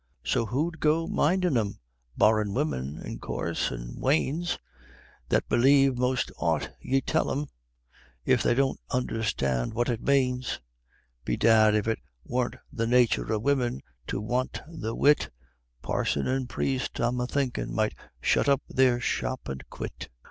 So 0.23 0.47
who'd 0.47 0.79
go 0.79 1.05
mindin' 1.05 1.57
o' 1.57 1.63
thim? 1.63 1.79
barrin' 2.17 2.55
women, 2.55 2.99
in 3.05 3.19
coorse, 3.19 3.71
an' 3.71 3.97
wanes, 3.99 4.57
That 5.29 5.47
believe 5.47 5.95
'most 5.99 6.31
aught 6.37 6.71
ye 6.79 7.01
tell 7.01 7.25
thim, 7.29 7.45
if 8.25 8.41
they 8.41 8.55
don't 8.55 8.79
understand 8.89 9.75
what 9.75 9.89
it 9.89 10.01
manes 10.01 10.59
Bedad, 11.23 11.75
if 11.75 11.87
it 11.87 11.99
worn't 12.23 12.55
the 12.73 12.87
nathur 12.87 13.29
o' 13.31 13.37
women 13.37 13.81
to 14.07 14.19
want 14.19 14.63
the 14.67 14.95
wit, 14.95 15.29
Parson 15.83 16.25
and 16.25 16.49
Priest 16.49 16.99
I'm 16.99 17.19
a 17.21 17.27
thinkin' 17.27 17.71
might 17.71 17.93
shut 18.21 18.49
up 18.49 18.63
their 18.67 18.99
shop 18.99 19.41
an' 19.47 19.59
quit. 19.69 20.09